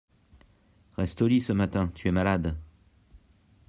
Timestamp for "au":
1.21-1.27